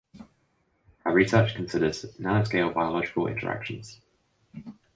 Her 1.05 1.13
research 1.13 1.53
considers 1.53 2.03
nanoscale 2.19 2.73
biological 2.73 3.27
interactions. 3.27 4.01